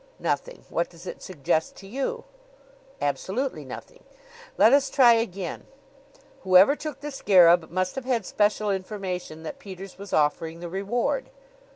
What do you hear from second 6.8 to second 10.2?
the scarab must have had special information that Peters was